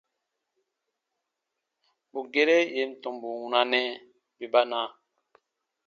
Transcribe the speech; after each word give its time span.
Bù 2.11 2.19
gere 2.33 2.57
yè 2.75 2.83
n 2.89 2.91
tɔmbu 3.01 3.27
wunanɛ, 3.41 3.81
bè 4.37 4.45
ba 4.53 4.61
na. 4.71 4.79